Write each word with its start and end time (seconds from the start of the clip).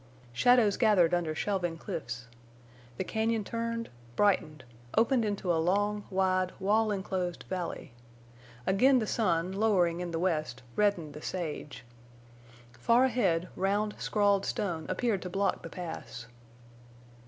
Shadows 0.33 0.77
gathered 0.77 1.13
under 1.13 1.35
shelving 1.35 1.77
cliffs. 1.77 2.25
The 2.97 3.03
cañon 3.03 3.45
turned, 3.45 3.91
brightened, 4.15 4.63
opened 4.97 5.23
into 5.23 5.53
a 5.53 5.61
long, 5.61 6.05
wide, 6.09 6.51
wall 6.59 6.89
enclosed 6.89 7.43
valley. 7.49 7.93
Again 8.65 8.97
the 8.97 9.05
sun, 9.05 9.51
lowering 9.51 9.99
in 9.99 10.09
the 10.09 10.17
west, 10.17 10.63
reddened 10.75 11.13
the 11.13 11.21
sage. 11.21 11.83
Far 12.79 13.05
ahead 13.05 13.49
round, 13.55 13.93
scrawled 13.99 14.43
stone 14.43 14.87
appeared 14.89 15.21
to 15.21 15.29
block 15.29 15.61
the 15.61 15.69
Pass. 15.69 16.25